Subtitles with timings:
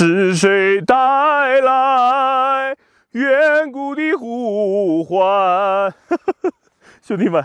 [0.00, 2.76] 是谁带来
[3.10, 5.92] 远古的呼唤？
[7.02, 7.44] 兄弟们，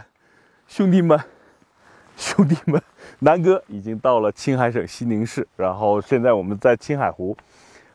[0.68, 1.20] 兄弟们，
[2.16, 2.80] 兄弟们，
[3.18, 7.36] 南哥已经到了青海省西宁市，然后现在我们在青海湖。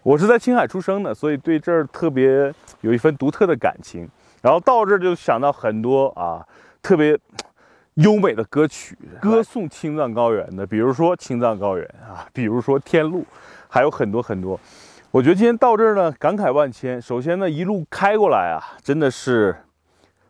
[0.02, 4.08] 我是在青海出生的，所以对这儿特别有一份独特的感情。
[4.42, 6.44] 然后到这儿就想到很多啊，
[6.82, 7.16] 特别
[8.02, 13.24] 优美的歌曲，歌颂青藏高原的，比如说青藏高原啊， 比如说天路。
[13.70, 14.58] 还有很多很多，
[15.10, 16.98] 我觉得今天到这儿呢，感慨万千。
[16.98, 19.54] 首先呢，一路开过来啊，真的是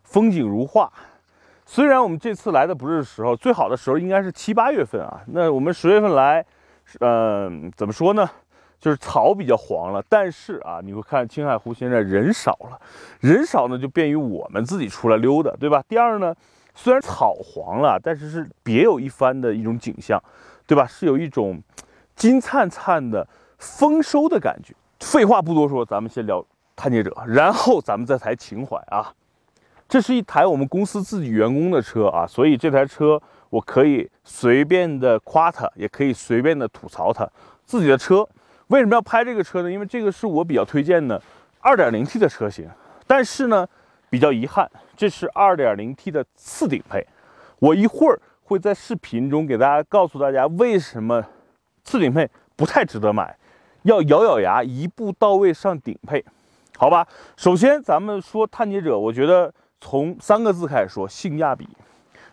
[0.03, 0.91] 风景如画。
[1.65, 5.21] 虽然我们这次来的不是时候，最好的时候应该是七八月份啊。
[5.27, 6.45] 那我们十月份来，
[6.99, 8.29] 嗯，怎么说呢？
[8.77, 10.03] 就是草比较黄了。
[10.09, 12.77] 但是啊，你会看青海湖现在人少了，
[13.21, 15.81] 人少呢就便于我们自己出来溜达，对吧？
[15.87, 16.35] 第二呢，
[16.81, 20.17] 虽然草黄了，但是是别有一番的一种景象，
[20.65, 20.87] 对吧？
[20.87, 21.61] 是有一种。
[22.15, 23.25] 金灿灿的
[23.57, 24.73] 丰收的感觉。
[24.99, 29.13] 废话不多说，咱们先聊探界者，然后咱们再谈情怀啊。
[29.87, 37.25] 这是一台我们公司自己员工的车啊，所以这台车我可以随便的夸它，也可以随便的吐槽它。
[37.65, 38.27] 自己的车
[38.67, 39.71] 为什么要拍这个车呢？
[39.71, 41.21] 因为这个是我比较推荐的
[41.61, 42.69] 2.0T 的车型。
[43.07, 43.65] 但是呢，
[44.09, 44.69] 比较遗憾，
[44.99, 47.07] 这是 2.0T 的次顶配。
[47.59, 51.23] 我一会儿会在视频中给大家告诉大家为什么。
[51.85, 53.35] 次顶配不太值得买，
[53.83, 56.23] 要咬咬牙一步到位上顶配，
[56.77, 57.07] 好吧？
[57.37, 61.65] 首先咱们说探界者，我觉得从三个字开始说性价比。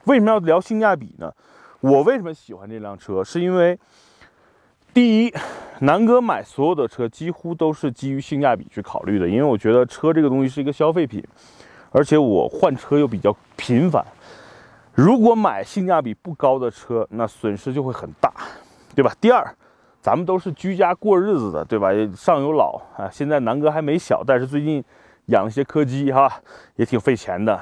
[0.04, 1.32] 为什么要聊性价比呢？
[1.80, 3.22] 我为什么喜欢这辆车？
[3.22, 3.78] 是因为
[4.92, 5.32] 第一，
[5.82, 11.24] 南哥买所有的车几乎都是基于性价比去考虑的，因为我觉得车这个东西是一个消费品，
[11.96, 14.04] 而且我换车又比较频繁，
[14.92, 18.30] 如果买性价比不高的车，那损失就会很大。
[18.94, 19.10] 对吧？
[19.18, 19.42] 第二，
[20.02, 21.88] 咱们都是居家过日子的，对吧？
[22.14, 24.84] 上有老啊，现在南哥还没小，但是最近
[25.26, 26.30] 养了些柯基哈，
[26.76, 27.58] 也挺费钱的。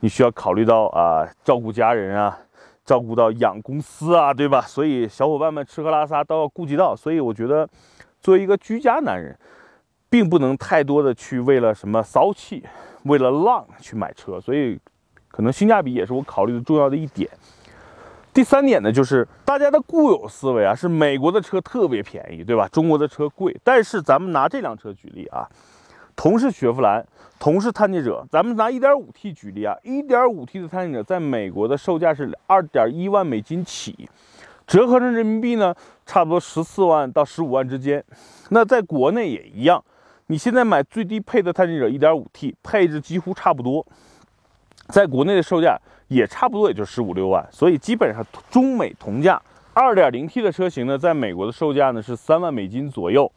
[0.00, 2.38] 你需要考虑到啊，照顾家人啊，
[2.86, 4.62] 照顾到养公司啊，对吧？
[4.62, 6.96] 所以小伙伴们吃喝拉撒都要顾及到。
[6.96, 7.68] 所以我觉得，
[8.20, 9.38] 作为一个居家男人，
[10.10, 12.62] 并不能太多的去为了什么骚气，
[13.08, 14.40] 为了浪去买车。
[14.40, 14.78] 所以，
[15.28, 17.28] 可能性价比也是我考虑的重要的一点。
[18.32, 22.68] 第三点呢，就是大家的固有思维啊，是美国的车特别便宜，对吧？
[22.68, 23.56] 中国的车贵。
[23.64, 25.48] 但是咱们拿这辆车举例啊，
[26.14, 27.04] 同是雪佛兰，
[27.40, 34.08] 同是探界者，咱们拿 1.5T 举例啊，1.5T 的探界者在美国的售价是2.1万美金起，
[34.68, 35.74] 折合成人民币呢，
[36.06, 38.04] 差不多十四万到十五万之间。
[38.50, 39.82] 那在国内也一样，
[40.28, 43.84] 你现在买最低配的探险者 1.5T，配置几乎差不多，
[44.88, 45.78] 在国内的售价。
[46.08, 49.38] 也差不多，也就十五六万，所以基本上中美同价。
[49.74, 53.30] 二点零 T 的车型呢，在美国的售价呢是三万美金左右，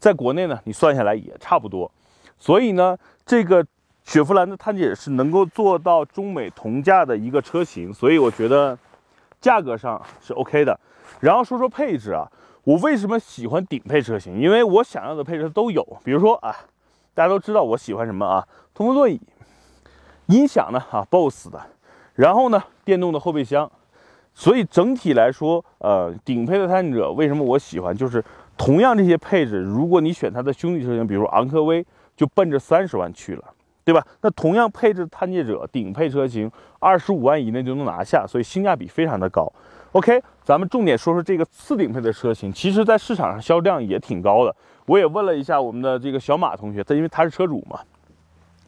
[0.00, 1.88] 在国内呢，你算下来也差不多。
[2.36, 3.64] 所以呢，这个
[4.02, 8.76] 雪佛兰的探界者是能够做到中美同价的一个车型，所以我觉得
[9.40, 10.76] 价格上是 OK 的。
[11.20, 12.26] 然后说说配置啊，
[12.68, 14.38] 我为什么喜欢顶配车型？
[14.38, 16.54] 因为我想要的配置都有，比如说啊，
[17.14, 19.18] 大家都知道我喜欢什么啊，通风座椅，
[20.26, 21.58] 音响呢啊，BOSS 的。
[22.12, 23.70] 然后呢，电动的后备箱，
[24.34, 27.96] 所以整体来说，呃，顶配的探界者为什么我喜欢？
[27.96, 28.22] 就是
[28.58, 31.82] 同样这些配置，如果你选它的兄弟车型，比如昂科威，
[32.18, 33.44] 就奔着三十万去了，
[33.82, 34.06] 对吧？
[34.20, 39.50] 那同样配置探界者顶配车型，二十五万以内就能拿下，所以性价比非常的高。
[39.92, 44.54] OK，咱们重点说说这个次顶配的车型，其实在市场上销量也挺高的。
[44.86, 47.80] 我也问了一下我们的这个小马同学，他因为他是车主嘛，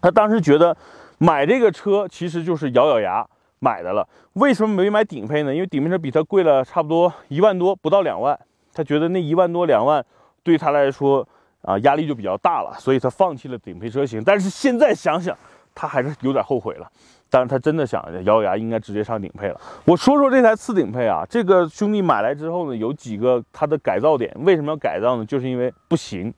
[0.00, 0.76] 他当时觉得
[1.18, 3.26] 买这个车其实就是咬咬牙。
[3.62, 5.54] 买的了，为什么没买顶配呢？
[5.54, 8.34] 因为顶配车比它贵了差不多一万多，不到两万。
[8.72, 10.02] 他觉得那一万多两万
[10.42, 11.28] 对他来说
[11.60, 14.24] 啊压力就比较大了，所以他放弃了顶配车型。
[14.24, 15.36] 但是现在想想，
[15.74, 16.90] 他还是有点后悔了。
[17.30, 19.60] 但是他真的想咬咬牙，应该直接上顶配了。
[19.84, 24.34] 我说说这台次顶配啊，这个兄弟买来之后呢，有几个它的改造点。
[24.40, 25.24] 为什么要改造呢？
[25.24, 26.34] 就是因为不行，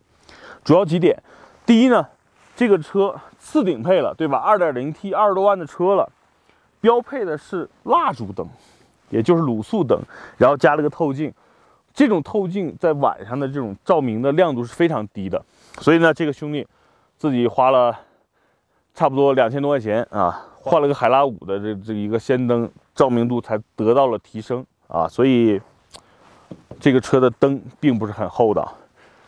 [0.63, 1.17] 主要几点。
[1.65, 2.07] 第一呢，
[2.55, 4.39] 这个车次顶配了，对吧？
[4.39, 6.09] 二点零 T 二十多万的车了。
[6.81, 8.45] 标配的是蜡烛灯，
[9.09, 9.99] 也就是卤素灯，
[10.37, 11.33] 然后加了个透镜。
[11.95, 15.41] 这种透镜在晚上的这种照明的亮度是非常低的，
[15.79, 16.67] 所以呢，这个兄弟
[17.19, 17.97] 自己花了
[18.95, 25.09] 差不多两千多块钱啊，换了个海拉五的这这一个氙灯，照明度才得到了提升啊。
[25.09, 25.61] 所以
[26.81, 28.67] 这个车的灯并不是很厚的。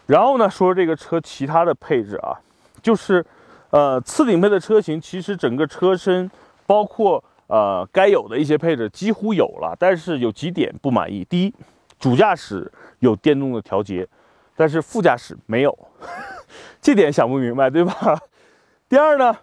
[0.06, 2.38] 然后呢，说这个车其他的配置啊，
[2.82, 3.24] 就是
[3.70, 6.30] 呃次顶配的车型，其实整个车身
[6.66, 7.22] 包括。
[7.46, 11.22] 呃，该有的一些配置几乎有了，但是有几点不满意。
[11.28, 11.54] 第一，
[12.00, 14.08] 主驾驶有电动的调节，
[14.56, 15.78] 但是副驾驶没有，
[16.80, 18.18] 这点想不明白，对吧？
[18.88, 19.36] 第二呢，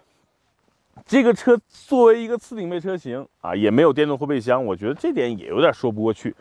[1.04, 6.34] 这个车作为一个次顶配车型啊，也没有电动后备箱，我觉得这点也有点说不过去。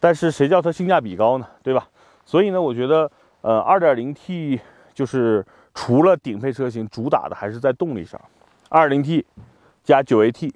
[0.00, 1.88] 但是谁叫它性价比高呢，对吧？
[2.24, 3.10] 所以呢，我觉得，
[3.40, 4.58] 呃，2.0T
[4.92, 5.44] 就是
[5.74, 8.20] 除了顶配车型，主打的还是在动力上
[8.70, 9.24] ，2.0T
[9.82, 10.52] 加 9AT，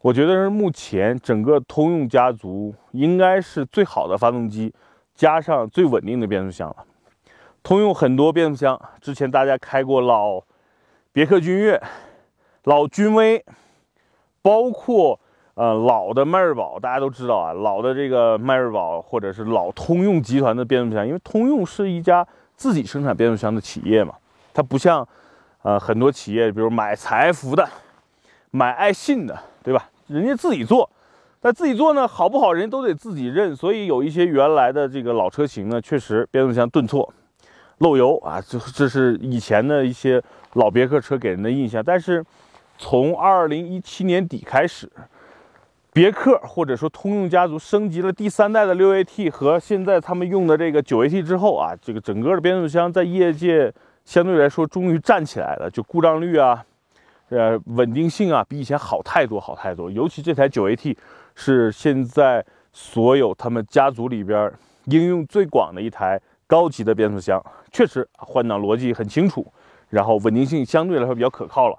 [0.00, 4.72] 我觉得是目前整个通用家族应该是最好的发动机，
[5.14, 6.76] 加上最稳定的变速箱了。
[7.62, 10.40] 通用很多变速箱，之前大家开过老
[11.12, 11.80] 别克君越、
[12.68, 13.42] 老君威，
[14.42, 15.18] 包括。
[15.54, 22.24] 呃，老的迈锐宝大家都知道啊，老的这个迈锐宝或者是老通用集团的变速箱，因为通用是一家
[22.54, 24.14] 自己生产变速箱的企业嘛，
[24.54, 25.04] 它不像
[25.62, 27.68] 呃很多企业，比如买财富的、
[28.52, 29.90] 买爱信的，对吧？
[30.06, 30.88] 人家自己做，
[31.40, 37.12] 但自己做呢好不好，人都得自己认，所以有一些原来的这个老车型呢，确实变速箱顿挫、
[37.78, 40.22] 漏油啊，这这是以前的一些
[40.52, 41.82] 老别克车给人的印象。
[41.84, 42.24] 但是
[42.78, 44.90] 从二零一七年底开始。
[45.90, 53.72] 别克或者说通用家族升级了第三代的六 AT 和现在他们用的这个九 AT 之后啊，这个整个的变速箱在业界
[54.04, 56.64] 相对来说终于站起来了，就故障率啊，
[57.30, 59.90] 呃，稳定性啊，比以前好太多好太多。
[59.90, 60.96] 尤其这台九 AT
[61.34, 64.52] 是现在所有他们家族里边
[64.84, 69.44] 应用最广的一台高级的变速箱，确实换挡逻辑很清楚，
[69.88, 71.76] 然后稳定性相对来说比较可靠了。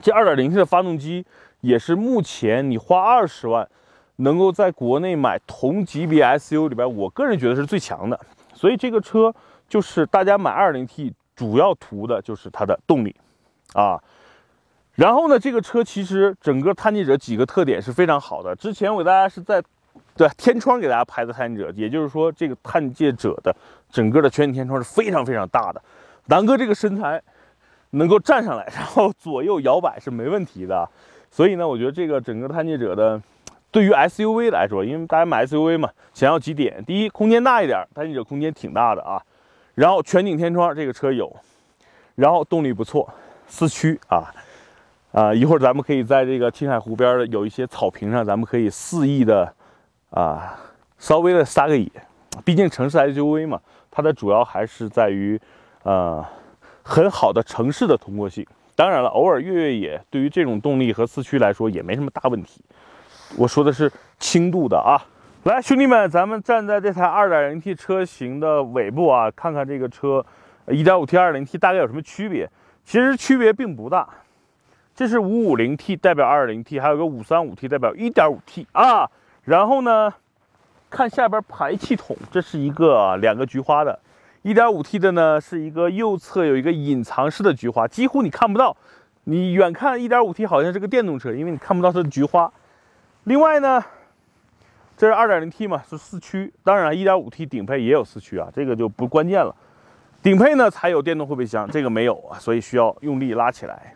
[0.00, 1.24] 这 2.0T 的发动机。
[1.62, 3.68] 也是目前你花二十万
[4.16, 8.18] 能够在国内买同级别 SUV 里边，我个人觉得是最强的。
[8.54, 9.34] 所以这个车
[9.68, 13.14] 就是大家买 2.0T 主要图的就是它的动力
[13.74, 14.02] 啊。
[14.94, 18.56] 然后呢，这个车其实整个探界者几个特点是非常好的。
[18.56, 19.62] 之前我给大家是在
[20.16, 23.54] 对天窗给大家拍的探界者，也就是说这个探界者的
[23.90, 25.82] 整个的全景天窗是非常非常大的。
[26.26, 27.22] 南哥这个身材
[27.90, 30.88] 能够站上来， 然后左右摇摆是没问题的。
[31.30, 33.20] 所以呢，我觉得这个整个探界者的，
[33.70, 39.22] 对于 SUV 来说，因为大家买 SUV 嘛，想要几点：第一，空间大一点，探界者空间挺大的啊。
[39.74, 41.34] 然后全景天窗这个车有，
[42.16, 43.08] 然后动力不错，
[43.46, 44.30] 四驱啊
[45.12, 45.32] 啊！
[45.32, 49.54] 一会儿咱们可以在这个青海湖边的有一些草坪上，咱们可以肆意的
[50.10, 50.58] 啊，
[50.98, 51.88] 稍微的撒个野。
[52.44, 53.60] 毕竟城市 SUV 嘛，
[53.90, 55.40] 它的主要还是在于
[55.84, 56.24] 呃
[56.90, 58.44] 很好的城市的通过性。
[58.74, 62.60] 当然了，偶尔越越野，对于这种动力和四驱来说也没什么大问题。
[63.36, 64.98] 我说的是轻度的啊。
[65.44, 70.24] 来，兄弟们，咱们站在这台 2.0T 车型的尾部啊，看看这个车
[70.66, 72.50] 1.5T、2.0T 大概有什么区别。
[72.84, 74.08] 其实区别并不大。
[74.96, 79.08] 这是 550T 代表 2.0T，还有个 535T 代表 1.5T 啊。
[79.44, 80.12] 然后呢，
[80.90, 83.96] 看下边排气筒，这是一个两个菊花的。
[84.42, 88.74] 1.5T 的呢，是一个右侧有一个隐藏式的菊花，几乎你看不到。
[89.24, 92.50] 你远看 1.5T 好像是个电动车，因为你看不到它的菊花。
[93.24, 93.84] 另外呢，
[94.96, 96.50] 这是 2.0T 嘛，是四驱。
[96.64, 99.54] 当然，1.5T 顶配也有四驱啊，这个就不关键了。
[100.22, 103.94] 顶配呢才有电动后备箱，这个没有啊，所以需要用力拉起来。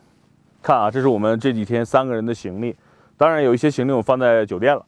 [0.62, 2.76] 看啊，这是我们这几天三个人的行李。
[3.16, 4.84] 当然有一些行李我放在酒店了。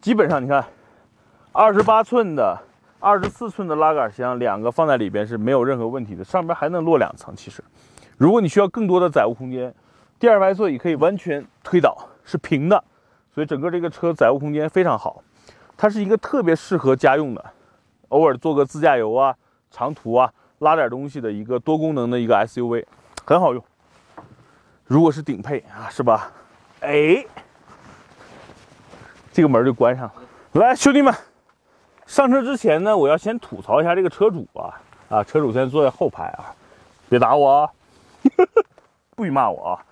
[0.00, 0.64] 基本上你看
[1.52, 2.58] ，28寸的。
[3.02, 7.34] 二十四寸的拉杆箱，两个放在里边是没有任何问题的，上边还能落两层。
[7.34, 7.60] 其实，
[8.16, 9.74] 如果你需要更多的载物空间，
[10.20, 12.84] 第二排座椅可以完全推倒，是平的，
[13.34, 15.20] 所以整个这个车载物空间非常好。
[15.76, 17.44] 它是一个特别适合家用的，
[18.10, 19.34] 偶尔做个自驾游啊、
[19.72, 22.84] 长途啊，拉点东西的一个多功能的一个 SUV，
[23.26, 23.64] 很好用。
[24.84, 26.30] 如果是顶配啊，是吧？
[26.82, 27.26] 哎，
[29.32, 30.12] 这个门就关上了。
[30.52, 31.12] 来，兄弟们。
[32.06, 35.24] 上车之前呢，我要先吐槽一下这个车主啊啊！
[35.24, 36.54] 车主现在坐在后排啊，
[37.08, 37.70] 别打我啊，
[39.14, 39.84] 不许骂我啊！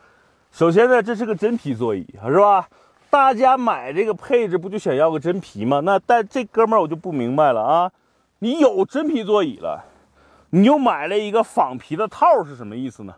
[0.51, 2.69] 首先呢，这是个真皮座椅，是吧？
[3.09, 5.81] 大家买这个配置不就想要个真皮吗？
[5.81, 7.93] 那但这哥们儿我就不明白了啊！
[8.41, 9.85] 你有真皮座椅了，
[10.51, 13.15] 你又买了一个仿皮的套是什么意思呢？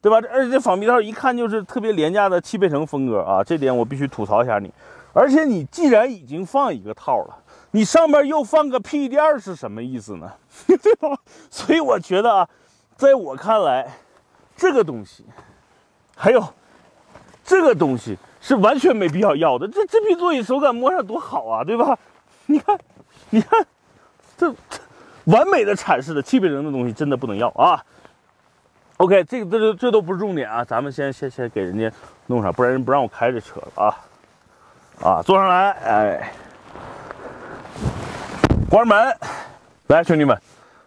[0.00, 0.16] 对吧？
[0.32, 3.44] 而且这仿皮套一看就是特别廉价的汽配城风格啊！
[3.44, 4.72] 这点我必须吐槽一下你。
[5.12, 7.38] 而且你既然已经放一个套了。
[7.74, 10.30] 你上面又放个屁垫是什么意思呢？
[10.68, 11.08] 对吧？
[11.50, 12.48] 所以我觉得啊，
[12.96, 13.90] 在我看来，
[14.54, 15.24] 这个东西，
[16.14, 16.46] 还有
[17.42, 19.66] 这个东西是完全没必要要的。
[19.66, 21.98] 这这批座椅手感摸上多好啊，对吧？
[22.44, 22.78] 你看，
[23.30, 23.66] 你看，
[24.36, 24.54] 这
[25.24, 27.82] 完美的阐释的汽配城的东西真的不能要啊。
[28.98, 31.90] OK，这个这这这都不是重点啊，咱们先先先给人家
[32.26, 33.96] 弄上，不然人不让我开这车了啊。
[35.00, 36.32] 啊，坐上来，哎。
[38.72, 39.14] 关门，
[39.88, 40.34] 来，兄弟们，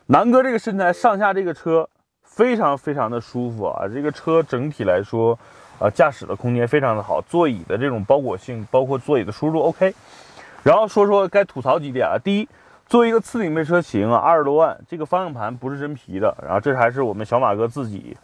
[0.07, 1.87] 南哥这个身材上下这个车
[2.23, 5.37] 非常非常的舒服啊，这个车整体来说，
[5.77, 9.93] 呃，驾驶的空间非常的好，座椅的这种包裹性，包括座椅的舒适度 OK。
[10.63, 12.49] 然后说说该吐槽几点啊，第一，
[12.87, 18.17] 作为一个次顶配车型啊，二十多万，这个方向盘不是真皮的，然后这还是我们小马哥自己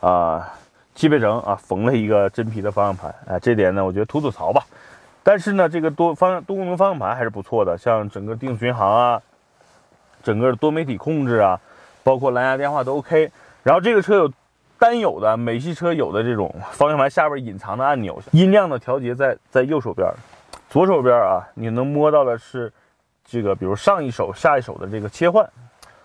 [0.00, 0.50] 啊，
[0.94, 4.64] 汽配城啊缝了一个真皮的方向盘，哎，这点呢，我觉得吐吐槽吧。
[5.22, 9.22] 但是呢，这个多方多功能方向盘还是不错的，像整个定巡航啊。
[10.24, 11.58] 整个多媒体控制啊，
[12.04, 13.28] 包括蓝牙电话都 OK。
[13.64, 14.32] 然后这个车有
[14.78, 20.08] 单有的美系车有的这种方向盘下边隐藏的按钮，音量的调节在在右手边，
[20.70, 22.72] 左手边啊你能摸到的是
[23.24, 25.44] 这个，比如上一手下一手的这个切换。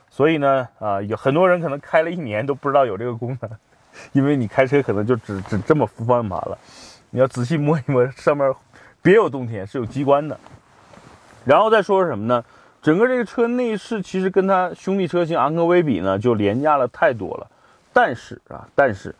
[0.10, 3.52] 所以呢啊，有很多人可能开了一年都不知道有这个功能，
[4.14, 6.58] 因为你开车可能就只只这么扶方向盘了。
[7.12, 8.52] 你要仔细摸一摸上面
[9.08, 10.38] 别有洞天，是有机关的。
[11.46, 12.44] 然后再说说什么呢？
[12.82, 17.48] 整个这个车内饰其实跟它兄弟车型昂科威比呢，就廉价了太多了。
[17.94, 19.16] 但是啊，但是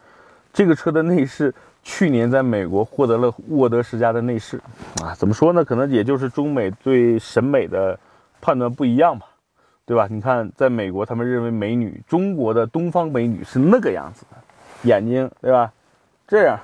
[0.52, 4.60] 这个车的内饰去年在美国获得了沃德十佳的内饰
[5.02, 5.64] 啊，怎么说呢？
[5.64, 7.98] 可能也就是中美对审美的
[8.42, 9.26] 判断不一样吧，
[9.86, 10.06] 对吧？
[10.12, 14.36] 你看，在美国他们认为美女，中国的东方美女是那个样子的，
[14.84, 15.72] 眼睛对吧？
[16.28, 16.60] 这样，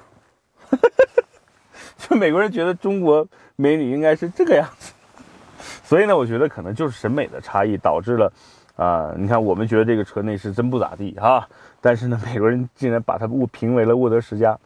[2.17, 4.93] 美国人觉得中国美女应该是这个样子。
[5.83, 8.31] 所以呢，我觉得可能就是审美的差异导致了，
[8.75, 11.47] 啊，你看我们觉得这个车内饰真不咋地哈，
[11.81, 14.57] 但是呢， 美国人竟然把它误评为了沃德十佳。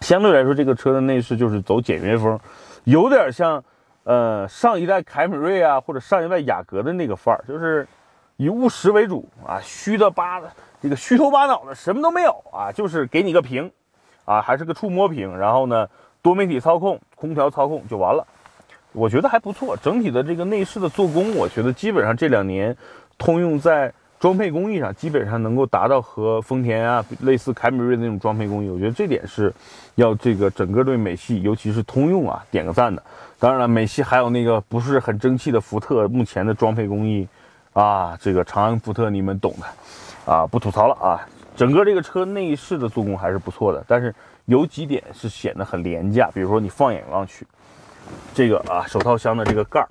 [0.00, 2.38] 相对来说，这个车的内饰就是走简约风，
[2.84, 3.64] 有点像，
[4.04, 7.88] 呃，上一代凯美瑞啊，或者上一代雅阁的那个范儿，就是
[8.36, 13.72] 以务实为主啊，虚的八的这个虚头巴脑的什么都没有啊，就是给你个屏，
[14.26, 15.88] 啊，还是个触摸屏，然后呢，
[16.26, 18.26] 多媒体操控、空调操控就完了。
[18.90, 22.76] 我觉得还不错，整体的这个内饰的做工，我觉得基本上这两年
[23.16, 28.68] 通用在装配工艺上，基本上能够达到和丰田啊类似凯美瑞那种装配工艺。
[28.68, 29.54] 我觉得这点是
[29.94, 33.00] 要这个整个对美系，尤其是通用啊点个赞的。
[33.38, 37.28] 当然了，美系还有那个不是很争气的福特，目前的装配工艺
[37.72, 41.22] 啊，这个长安福特你们懂的啊，不吐槽了啊。
[41.56, 47.46] 整个这个车内饰的做工还是不错的，但是有几点是显得很廉价，比如说你放眼望去。
[48.34, 49.88] 这个啊，手套箱的这个盖儿，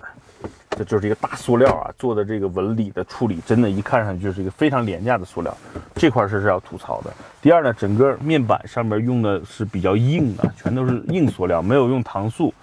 [0.70, 5.54] 这就是一个大塑料啊做的这个纹理的处理，真的，一看上去就是一个非常廉价的塑料，
[5.94, 7.12] 这块是是要吐槽的。
[7.42, 12.54] 第二呢，整个面板上面用的是比较硬的，全都是硬塑料，没有用搪塑，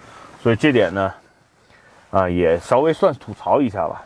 [0.42, 1.14] 所以这点呢，
[2.10, 4.04] 啊，也稍微算吐槽一下吧。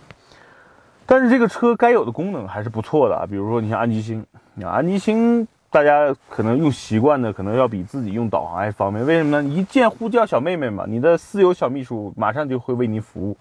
[1.09, 4.25] 但是这个车该有的功能还是不错的啊，比如说你像安吉星，
[4.63, 5.49] 安吉星。
[5.71, 9.05] 大家可能用习惯的，可能要比自己用导航还方便。
[9.05, 9.47] 为什么呢？
[9.51, 13.37] 一键呼叫小妹妹嘛，你的私有小秘书马上就会为你服务。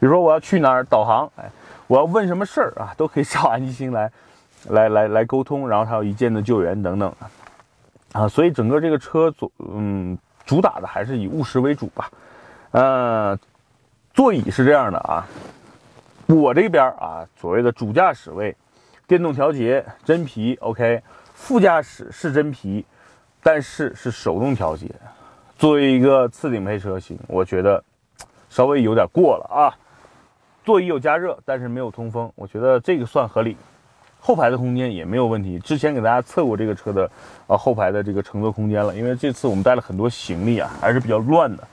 [0.00, 1.48] 比如说我要去哪儿导航，哎，
[1.86, 4.10] 我要问什么事儿啊，都可以找安吉星来，
[4.70, 5.68] 来来来沟通。
[5.68, 7.14] 然后还有一键的救援等等
[8.10, 12.10] 啊，所以整个这个车主嗯主打的还是以务实为主吧。
[12.72, 13.38] 呃，
[14.12, 15.24] 座椅是这样的啊，
[16.30, 18.54] 我这边啊所谓的主驾驶位，
[19.08, 21.02] 电动调节真皮，OK。
[21.34, 22.84] 副驾驶是真皮，
[23.42, 24.88] 但是是手动调节。
[25.56, 27.82] 作为一个次顶配车型，我觉得
[28.48, 29.74] 稍微有点过了啊。
[30.64, 33.56] 座椅有加热，但是没有通风，我觉得这个算合理。
[34.20, 35.58] 后排的空间也没有问题。
[35.58, 37.10] 之前给大家测过这个车的
[37.46, 41.66] 啊后排的这个乘坐空间了，因为这次我们带了很多行李啊，还是比较乱的，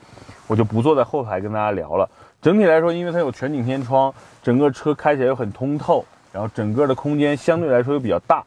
[0.46, 2.08] 我就不坐在后排跟大家聊了。
[2.40, 8.44] 整体来说，因为它有全景天窗，整个车开起来又很通透，然后整个的空间相对来说又比较大。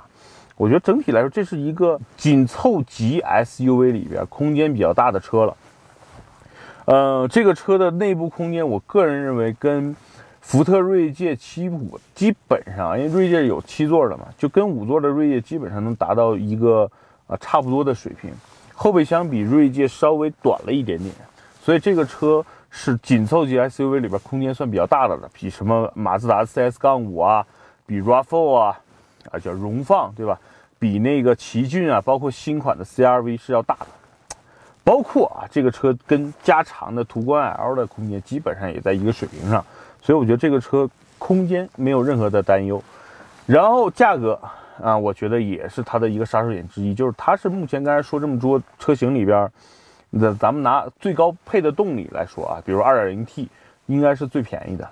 [0.56, 5.58] 我觉得整体来说，这是一个紧凑级 SUV 里边空间比较大的车了。
[6.86, 9.96] 呃，这个车的内部空间，我个人认为跟
[10.40, 16.90] 福特锐界七五基本上，因为锐界有七座的嘛，就跟五座的锐界基本上能达到一个
[17.28, 18.32] 啊差不多的水平。
[18.74, 21.14] 后备箱比锐界稍微短了一点点，
[21.64, 27.46] 所以这个车是紧凑级 SUV 里边空间算比较大的了，比什么马自达 CS 杠五啊，
[27.86, 28.80] 比 RAV4 啊，
[29.30, 30.40] 啊叫荣放对吧？
[30.80, 33.88] 比那个奇骏啊，包括新款的 CRV 是要大的，
[34.84, 39.63] 包括啊，这个车跟加长的途观 L 的空间基本上也在一个水平上，
[40.01, 42.82] 所以我觉得这个车空间没有任何的担忧。
[43.46, 44.40] 然后价格
[44.82, 49.48] 啊，我觉得也是它的一个杀手锏之一，就是它是目前刚才说这么多车型里边，
[50.12, 53.48] 那咱们拿最高配的动力来说啊，比如 2.0T
[53.88, 54.88] 应该是最便宜的，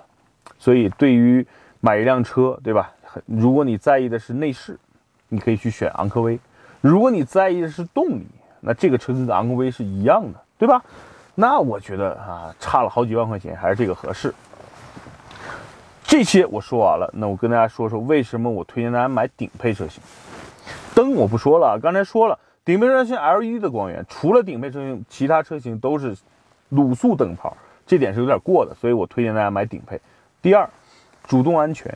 [0.58, 1.46] 所以对于
[1.80, 2.92] 买一辆车，对吧？
[3.26, 4.76] 如果你在意的是内饰。
[5.32, 6.36] 你可以去选昂科威，
[6.80, 8.26] 如果你在意的是动力，
[8.58, 10.82] 那这个车跟昂科威是一样的，对吧？
[11.36, 14.34] 那我觉得啊，差了好几万块钱，还是这个合适。
[16.02, 20.02] 这些我说完了，那我跟大家说说为什么我推荐大家买顶配车型。
[20.96, 22.36] 灯我不说了，刚才说了，
[22.70, 26.16] 顶配车型 LED 的光源，除了顶配车型，其他车型都是
[26.70, 30.00] 卤素灯泡，这点是有点过的，所以我推荐大家买顶配。
[30.40, 30.70] 第二，
[31.26, 31.92] 主动安全。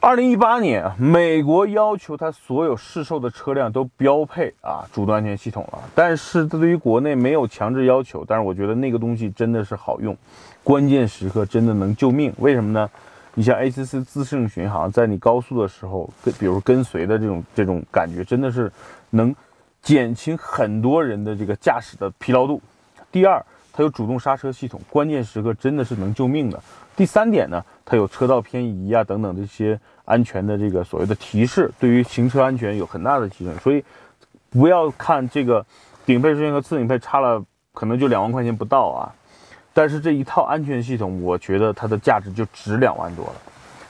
[0.00, 10.16] 二零一八年，美国要求它所有市售的车辆都标配啊主动安全系统了，但是它对于国内没有强制要求，但是我觉得那个东西真的是好用，
[10.64, 12.34] 关键时刻真的能救命。
[12.38, 12.90] 为什么呢？
[13.34, 18.72] 你像 ACC 自适应巡航，在你高速的时候，跟比如跟随的这种这种感觉，真的是
[19.10, 19.32] 能
[19.88, 22.60] 减轻很多人的这个驾驶的疲劳度。
[23.10, 23.42] 第二，
[23.72, 26.62] 它有主动刹车系统，关键时刻真的是能救命的。
[26.94, 33.58] 第三点呢，它有车道偏移啊等等这些安全的这个所谓的提示，对于行车安全有很大的提升。
[33.60, 33.82] 所以
[34.50, 35.64] 不要看这个
[36.04, 37.42] 顶配车型和次顶配差了
[37.72, 39.08] 可能就两万块钱不到啊，
[39.72, 43.34] 但是这一套安全系统，我觉得它的价值就值两万多了。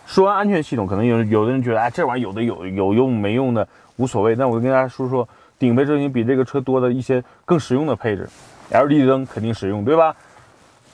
[0.06, 5.28] 说完安全系统，可能有有的人觉得哎这玩意儿有的有有用没用的无所谓，那我就跟大家说说
[5.58, 8.28] 顶配车型比这个车多的一些更实用的配置
[8.70, 10.14] ，LED 灯肯定实用对吧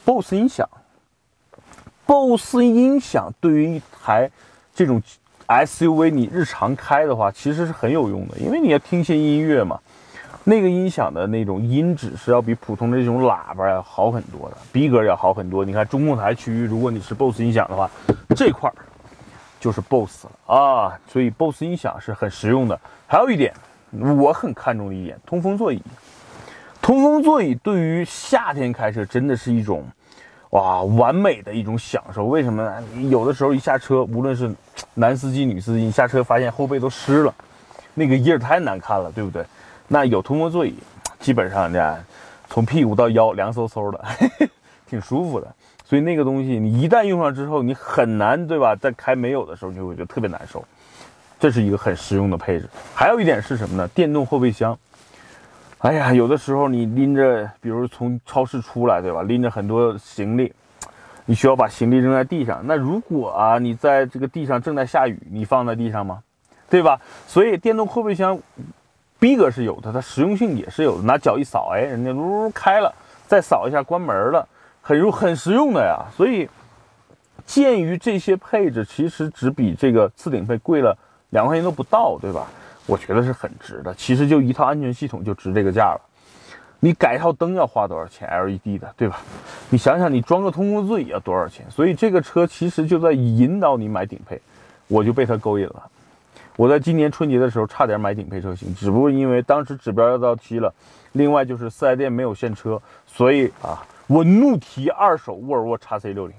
[0.04, 0.68] ？BOSS 音响。
[2.06, 4.30] BOSS 音响对于一台
[4.74, 5.02] 这种
[5.46, 9.78] SUV 你日常开的话，其实是很有用的，因为你要听些音乐嘛。
[10.46, 15.64] 那个音响的那种音质是要比普通的这种喇叭要好很多的，逼格要好很多。
[15.64, 17.90] 你看中控台区域，如果你是 BOSS 音响的话，
[18.36, 18.76] 这块儿
[19.58, 21.00] 就是 BOSS 了啊。
[21.08, 22.78] 所以 BOSS 音响是很实用的。
[23.06, 23.54] 还有一点，
[24.00, 25.82] 我很看重的一点，通风座椅。
[26.80, 29.84] 通风座椅对于夏天开车真的是一种。
[30.50, 32.26] 哇，完美的一种享受。
[32.26, 32.80] 为什么呢？
[33.10, 34.48] 有的时候一下车，无论是
[34.94, 37.34] 男司机、女司机，你下车发现后背都湿了，
[37.92, 39.44] 那个印儿太难看了，对不对？
[39.88, 40.78] 那有通风座椅，
[41.18, 41.98] 基本上呢，
[42.48, 44.04] 从屁股到腰凉飕飕的，
[44.86, 45.52] 挺舒服的。
[45.84, 48.76] 所以那个东西你一旦用上之后，你很难，对吧？
[48.76, 50.64] 在开没有的时候，就会觉得特别难受。
[51.44, 52.66] 这是一个很实用的配置。
[52.94, 53.86] 还有一点是什么呢？
[53.88, 54.78] 电动后备箱。
[55.80, 59.22] 哎呀，有的时候你拎着，比如从超市出来，对吧？
[59.24, 60.54] 拎着很多行李，
[61.26, 62.62] 你需要把行李扔在地上。
[62.64, 66.22] 那如果啊，你在这个地上正在下雨，你放在地上吗？
[66.70, 66.98] 对吧？
[67.26, 68.40] 所以电动后备箱
[69.18, 71.02] 逼格是有的，它实用性也是有的。
[71.02, 72.90] 拿脚一扫，哎，人家噜开了，
[73.26, 74.48] 再扫一下关门了，
[74.80, 76.06] 很用很实用的呀。
[76.16, 76.48] 所以，
[77.44, 80.96] 鉴于这些配置其实只比这个次顶配贵了
[81.34, 82.46] 两块钱都不到，对吧？
[82.86, 86.00] 我觉得是很值的，其实就一套安全系统就值这个价了。
[86.78, 89.20] 你改一套灯要花多少钱？LED 的，对吧？
[89.68, 91.68] 你想想，你装个通风座椅要多少钱？
[91.70, 94.40] 所以这个车其实就在引导你买顶配，
[94.86, 95.82] 我就被它勾引了。
[96.56, 100.72] 我在今年春节的时候差点买顶配车型，只不过因为当时指标要到期了，
[101.12, 106.36] 另外就是四 S 店没有现车，所以啊，我怒提二手沃尔沃 x C 六零。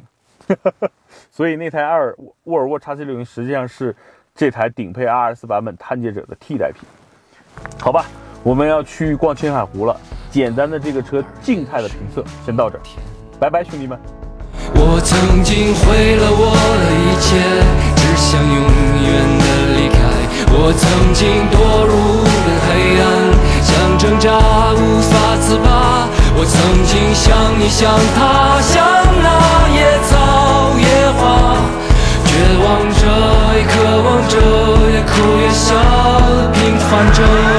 [1.31, 3.93] 所以那台二沃尔沃 x C 六零实际上是。
[4.38, 6.82] 这台顶配 RS 版本探界者的替代品，
[7.80, 8.04] 好吧，
[8.43, 9.95] 我们要去逛青海湖了。
[10.30, 12.82] 简单的这个车静态的评测先到这儿，
[13.39, 13.98] 拜拜，兄弟们。
[14.76, 17.39] 我曾经毁了我的一切，
[17.95, 18.60] 只想永
[19.08, 19.45] 远的
[19.80, 20.04] 离开。
[20.52, 21.56] 我曾经堕
[21.88, 21.95] 入
[22.28, 23.08] 了黑暗，
[23.63, 24.36] 想挣扎
[24.76, 26.12] 无法自拔。
[26.36, 28.84] 我曾经像你，像他，像
[29.24, 30.84] 那野草野
[31.15, 31.24] 花。
[32.28, 32.36] 绝，
[32.67, 32.85] 望
[34.27, 34.38] 着，
[34.91, 35.75] 也哭也笑，
[36.53, 37.55] 平凡着。